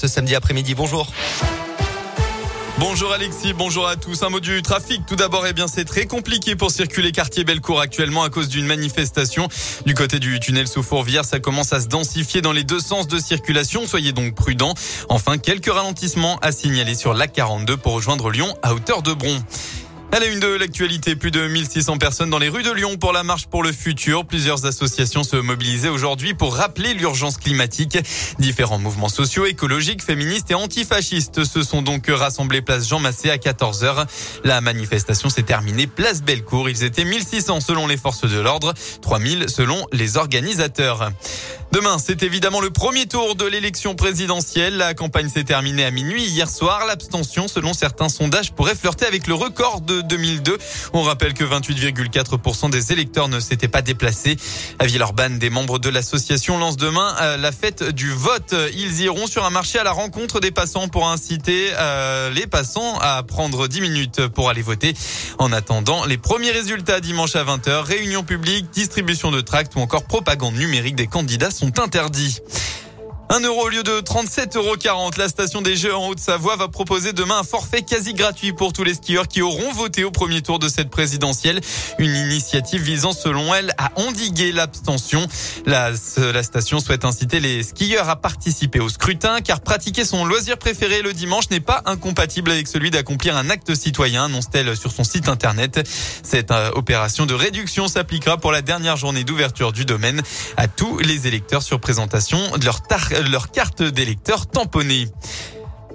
ce 0.00 0.06
samedi 0.06 0.36
après-midi. 0.36 0.76
Bonjour. 0.76 1.10
Bonjour 2.78 3.12
Alexis, 3.12 3.52
bonjour 3.52 3.88
à 3.88 3.96
tous. 3.96 4.22
Un 4.22 4.28
mot 4.28 4.38
du 4.38 4.62
trafic. 4.62 5.04
Tout 5.04 5.16
d'abord, 5.16 5.44
eh 5.48 5.52
bien, 5.52 5.66
c'est 5.66 5.84
très 5.84 6.06
compliqué 6.06 6.54
pour 6.54 6.70
circuler 6.70 7.10
quartier 7.10 7.42
Bellecour 7.42 7.80
actuellement 7.80 8.22
à 8.22 8.30
cause 8.30 8.48
d'une 8.48 8.66
manifestation. 8.66 9.48
Du 9.86 9.94
côté 9.94 10.20
du 10.20 10.38
tunnel 10.38 10.68
sous 10.68 10.84
Fourvière, 10.84 11.24
ça 11.24 11.40
commence 11.40 11.72
à 11.72 11.80
se 11.80 11.88
densifier 11.88 12.42
dans 12.42 12.52
les 12.52 12.62
deux 12.62 12.78
sens 12.78 13.08
de 13.08 13.18
circulation. 13.18 13.88
Soyez 13.88 14.12
donc 14.12 14.36
prudents. 14.36 14.74
Enfin, 15.08 15.36
quelques 15.36 15.72
ralentissements 15.72 16.38
à 16.42 16.52
signaler 16.52 16.94
sur 16.94 17.12
la 17.12 17.26
42 17.26 17.76
pour 17.76 17.94
rejoindre 17.94 18.30
Lyon 18.30 18.56
à 18.62 18.74
hauteur 18.74 19.02
de 19.02 19.12
Bron. 19.12 19.42
À 20.10 20.20
la 20.20 20.26
une 20.26 20.40
de 20.40 20.48
l'actualité, 20.48 21.16
plus 21.16 21.30
de 21.30 21.46
1600 21.46 21.98
personnes 21.98 22.30
dans 22.30 22.38
les 22.38 22.48
rues 22.48 22.62
de 22.62 22.72
Lyon 22.72 22.96
pour 22.96 23.12
la 23.12 23.22
marche 23.22 23.46
pour 23.46 23.62
le 23.62 23.72
futur. 23.72 24.24
Plusieurs 24.24 24.64
associations 24.64 25.22
se 25.22 25.36
mobilisaient 25.36 25.90
aujourd'hui 25.90 26.32
pour 26.32 26.56
rappeler 26.56 26.94
l'urgence 26.94 27.36
climatique. 27.36 27.98
Différents 28.38 28.78
mouvements 28.78 29.10
sociaux, 29.10 29.44
écologiques, 29.44 30.02
féministes 30.02 30.50
et 30.50 30.54
antifascistes 30.54 31.44
se 31.44 31.62
sont 31.62 31.82
donc 31.82 32.06
rassemblés 32.08 32.62
place 32.62 32.88
Jean 32.88 33.00
Massé 33.00 33.28
à 33.28 33.36
14h. 33.36 34.06
La 34.44 34.62
manifestation 34.62 35.28
s'est 35.28 35.42
terminée 35.42 35.86
place 35.86 36.22
Bellecour. 36.22 36.70
Ils 36.70 36.84
étaient 36.84 37.04
1600 37.04 37.60
selon 37.60 37.86
les 37.86 37.98
forces 37.98 38.24
de 38.24 38.40
l'ordre, 38.40 38.72
3000 39.02 39.50
selon 39.50 39.86
les 39.92 40.16
organisateurs. 40.16 41.10
Demain, 41.70 41.98
c'est 41.98 42.22
évidemment 42.22 42.62
le 42.62 42.70
premier 42.70 43.04
tour 43.04 43.34
de 43.34 43.44
l'élection 43.44 43.94
présidentielle. 43.94 44.78
La 44.78 44.94
campagne 44.94 45.28
s'est 45.28 45.44
terminée 45.44 45.84
à 45.84 45.90
minuit 45.90 46.24
hier 46.24 46.48
soir. 46.48 46.86
L'abstention, 46.86 47.46
selon 47.46 47.74
certains 47.74 48.08
sondages, 48.08 48.52
pourrait 48.52 48.74
flirter 48.74 49.04
avec 49.04 49.26
le 49.26 49.34
record 49.34 49.82
de 49.82 50.00
2002. 50.00 50.56
On 50.94 51.02
rappelle 51.02 51.34
que 51.34 51.44
28,4% 51.44 52.70
des 52.70 52.92
électeurs 52.92 53.28
ne 53.28 53.38
s'étaient 53.38 53.68
pas 53.68 53.82
déplacés. 53.82 54.38
À 54.78 54.86
Villeurbanne, 54.86 55.38
des 55.38 55.50
membres 55.50 55.78
de 55.78 55.90
l'association 55.90 56.56
lancent 56.56 56.78
demain 56.78 57.14
euh, 57.20 57.36
la 57.36 57.52
fête 57.52 57.82
du 57.82 58.12
vote. 58.12 58.54
Ils 58.72 59.02
iront 59.02 59.26
sur 59.26 59.44
un 59.44 59.50
marché 59.50 59.78
à 59.78 59.84
la 59.84 59.92
rencontre 59.92 60.40
des 60.40 60.50
passants 60.50 60.88
pour 60.88 61.06
inciter 61.06 61.68
euh, 61.74 62.30
les 62.30 62.46
passants 62.46 62.98
à 62.98 63.22
prendre 63.24 63.68
10 63.68 63.82
minutes 63.82 64.26
pour 64.28 64.48
aller 64.48 64.62
voter. 64.62 64.94
En 65.38 65.52
attendant, 65.52 66.06
les 66.06 66.16
premiers 66.16 66.50
résultats 66.50 67.00
dimanche 67.00 67.36
à 67.36 67.44
20h, 67.44 67.82
réunion 67.82 68.22
publique, 68.22 68.70
distribution 68.72 69.30
de 69.30 69.42
tracts 69.42 69.76
ou 69.76 69.80
encore 69.80 70.04
propagande 70.04 70.54
numérique 70.54 70.96
des 70.96 71.06
candidats 71.06 71.50
sont 71.58 71.80
interdits. 71.80 72.38
1 73.30 73.40
euro 73.40 73.66
au 73.66 73.68
lieu 73.68 73.82
de 73.82 74.00
37,40 74.00 74.56
euros. 74.56 75.10
La 75.18 75.28
station 75.28 75.60
des 75.60 75.76
Jeux 75.76 75.94
en 75.94 76.08
Haute-Savoie 76.08 76.56
va 76.56 76.68
proposer 76.68 77.12
demain 77.12 77.40
un 77.40 77.42
forfait 77.42 77.82
quasi 77.82 78.14
gratuit 78.14 78.54
pour 78.54 78.72
tous 78.72 78.84
les 78.84 78.94
skieurs 78.94 79.28
qui 79.28 79.42
auront 79.42 79.70
voté 79.72 80.02
au 80.04 80.10
premier 80.10 80.40
tour 80.40 80.58
de 80.58 80.66
cette 80.66 80.88
présidentielle. 80.88 81.60
Une 81.98 82.14
initiative 82.14 82.80
visant, 82.80 83.12
selon 83.12 83.54
elle, 83.54 83.74
à 83.76 83.92
endiguer 83.96 84.50
l'abstention. 84.50 85.26
La, 85.66 85.90
la 86.16 86.42
station 86.42 86.80
souhaite 86.80 87.04
inciter 87.04 87.38
les 87.38 87.62
skieurs 87.62 88.08
à 88.08 88.16
participer 88.16 88.80
au 88.80 88.88
scrutin 88.88 89.42
car 89.42 89.60
pratiquer 89.60 90.06
son 90.06 90.24
loisir 90.24 90.56
préféré 90.56 91.02
le 91.02 91.12
dimanche 91.12 91.50
n'est 91.50 91.60
pas 91.60 91.82
incompatible 91.84 92.50
avec 92.50 92.66
celui 92.66 92.90
d'accomplir 92.90 93.36
un 93.36 93.50
acte 93.50 93.74
citoyen, 93.74 94.24
annonce-t-elle 94.24 94.74
sur 94.74 94.90
son 94.90 95.04
site 95.04 95.28
internet. 95.28 95.86
Cette 96.22 96.50
euh, 96.50 96.70
opération 96.74 97.26
de 97.26 97.34
réduction 97.34 97.88
s'appliquera 97.88 98.38
pour 98.38 98.52
la 98.52 98.62
dernière 98.62 98.96
journée 98.96 99.24
d'ouverture 99.24 99.72
du 99.72 99.84
domaine 99.84 100.22
à 100.56 100.66
tous 100.66 100.98
les 100.98 101.26
électeurs 101.26 101.62
sur 101.62 101.78
présentation 101.78 102.56
de 102.56 102.64
leur 102.64 102.80
tar 102.80 103.17
leur 103.22 103.50
carte 103.50 103.82
d'électeur 103.82 104.46
tamponnée. 104.46 105.08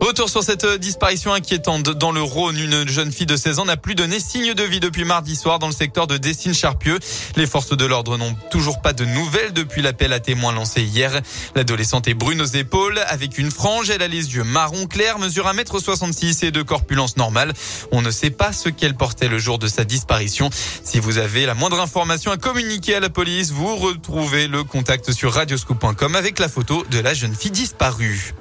Retour 0.00 0.30
sur 0.30 0.44
cette 0.44 0.64
disparition 0.78 1.32
inquiétante 1.32 1.90
dans 1.90 2.12
le 2.12 2.22
Rhône. 2.22 2.56
Une 2.56 2.88
jeune 2.88 3.10
fille 3.10 3.26
de 3.26 3.36
16 3.36 3.58
ans 3.58 3.64
n'a 3.64 3.76
plus 3.76 3.96
donné 3.96 4.20
signe 4.20 4.54
de 4.54 4.62
vie 4.62 4.78
depuis 4.78 5.04
mardi 5.04 5.34
soir 5.34 5.58
dans 5.58 5.66
le 5.66 5.72
secteur 5.72 6.06
de 6.06 6.16
Dessines-Charpieu. 6.16 6.98
Les 7.36 7.46
forces 7.46 7.76
de 7.76 7.84
l'ordre 7.84 8.16
n'ont 8.16 8.34
toujours 8.50 8.80
pas 8.80 8.92
de 8.92 9.04
nouvelles 9.04 9.52
depuis 9.52 9.82
l'appel 9.82 10.12
à 10.12 10.20
témoins 10.20 10.52
lancé 10.52 10.82
hier. 10.82 11.20
L'adolescente 11.56 12.06
est 12.06 12.14
brune 12.14 12.40
aux 12.40 12.46
épaules 12.46 12.98
avec 13.08 13.38
une 13.38 13.50
frange. 13.50 13.90
Elle 13.90 14.02
a 14.02 14.08
les 14.08 14.34
yeux 14.34 14.44
marron 14.44 14.86
clair, 14.86 15.18
mesure 15.18 15.46
1m66 15.46 16.44
et 16.44 16.50
de 16.52 16.62
corpulence 16.62 17.16
normale. 17.16 17.52
On 17.90 18.00
ne 18.00 18.10
sait 18.10 18.30
pas 18.30 18.52
ce 18.52 18.68
qu'elle 18.68 18.94
portait 18.94 19.28
le 19.28 19.38
jour 19.38 19.58
de 19.58 19.66
sa 19.66 19.84
disparition. 19.84 20.48
Si 20.84 21.00
vous 21.00 21.18
avez 21.18 21.44
la 21.44 21.54
moindre 21.54 21.80
information 21.80 22.30
à 22.30 22.36
communiquer 22.36 22.94
à 22.94 23.00
la 23.00 23.10
police, 23.10 23.50
vous 23.50 23.76
retrouvez 23.76 24.46
le 24.46 24.62
contact 24.62 25.10
sur 25.10 25.32
radioscoop.com 25.32 26.14
avec 26.14 26.38
la 26.38 26.48
photo 26.48 26.86
de 26.88 27.00
la 27.00 27.14
jeune 27.14 27.34
fille 27.34 27.50
disparue. 27.50 28.34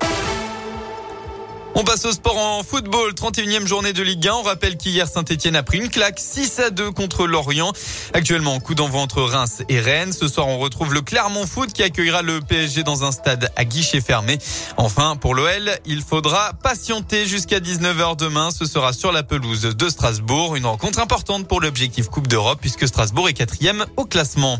On 1.79 1.83
passe 1.83 2.05
au 2.05 2.11
sport 2.11 2.39
en 2.39 2.63
football. 2.63 3.11
31e 3.11 3.67
journée 3.67 3.93
de 3.93 4.01
Ligue 4.01 4.27
1. 4.27 4.33
On 4.33 4.41
rappelle 4.41 4.77
qu'hier 4.77 5.07
Saint-Etienne 5.07 5.55
a 5.55 5.61
pris 5.61 5.77
une 5.77 5.89
claque 5.89 6.17
6 6.17 6.59
à 6.59 6.69
2 6.71 6.89
contre 6.89 7.27
Lorient. 7.27 7.71
Actuellement, 8.13 8.59
coup 8.59 8.73
d'envoi 8.73 8.99
entre 8.99 9.21
Reims 9.21 9.61
et 9.69 9.79
Rennes. 9.79 10.11
Ce 10.11 10.27
soir, 10.27 10.47
on 10.47 10.57
retrouve 10.57 10.95
le 10.95 11.01
Clermont 11.01 11.45
Foot 11.45 11.71
qui 11.73 11.83
accueillera 11.83 12.23
le 12.23 12.41
PSG 12.41 12.81
dans 12.81 13.03
un 13.03 13.11
stade 13.11 13.51
à 13.55 13.63
guichet 13.63 14.01
fermé. 14.01 14.39
Enfin, 14.77 15.17
pour 15.17 15.35
l'OL, 15.35 15.69
il 15.85 16.01
faudra 16.01 16.53
patienter 16.63 17.27
jusqu'à 17.27 17.59
19h 17.59 18.17
demain. 18.17 18.49
Ce 18.49 18.65
sera 18.65 18.91
sur 18.91 19.11
la 19.11 19.21
pelouse 19.21 19.61
de 19.61 19.89
Strasbourg. 19.89 20.55
Une 20.55 20.65
rencontre 20.65 20.97
importante 20.97 21.47
pour 21.47 21.61
l'objectif 21.61 22.07
Coupe 22.07 22.27
d'Europe 22.27 22.57
puisque 22.59 22.88
Strasbourg 22.88 23.29
est 23.29 23.33
quatrième 23.33 23.85
au 23.97 24.05
classement. 24.05 24.59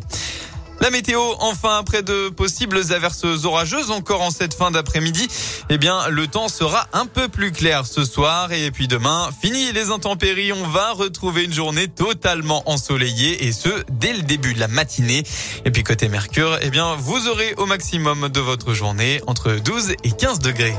La 0.80 0.92
météo, 0.92 1.20
enfin, 1.40 1.78
après 1.80 2.04
de 2.04 2.30
possibles 2.30 2.80
averses 2.92 3.26
orageuses 3.44 3.90
encore 3.92 4.22
en 4.22 4.30
cette 4.32 4.54
fin 4.54 4.70
d'après-midi, 4.70 5.28
eh 5.70 5.78
bien, 5.78 6.08
le 6.10 6.28
temps 6.28 6.50
sera 6.50 6.88
un 6.94 7.08
peu 7.08 7.28
plus 7.28 7.52
clair 7.52 7.86
ce 7.86 8.06
soir 8.06 8.52
et 8.52 8.70
puis 8.72 8.88
demain, 8.88 9.30
fini 9.42 9.72
les 9.72 9.90
intempéries, 9.90 10.54
on 10.54 10.68
va 10.68 10.92
retrouver 10.94 11.46
une 11.46 11.54
journée 11.54 11.88
totalement 11.88 12.64
ensoleillée 12.70 13.46
et 13.46 13.52
ce, 13.52 13.70
dès 13.90 14.14
le 14.14 14.22
début 14.22 14.54
de 14.54 14.60
la 14.60 14.68
matinée. 14.68 15.24
Et 15.66 15.72
puis 15.72 15.84
côté 15.84 16.10
Mercure, 16.10 16.58
eh 16.62 16.70
bien, 16.70 16.96
vous 16.96 17.28
aurez 17.28 17.54
au 17.58 17.66
maximum 17.66 18.30
de 18.30 18.40
votre 18.40 18.74
journée 18.74 19.22
entre 19.26 19.54
12 19.54 19.94
et 20.04 20.12
15 20.12 20.40
degrés. 20.40 20.76